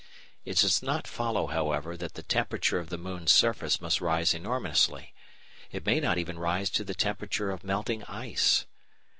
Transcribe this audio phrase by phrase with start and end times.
[0.45, 5.13] It does not follow, however, that the temperature of the moon's surface must rise enormously.
[5.71, 8.65] It may not even rise to the temperature of melting ice.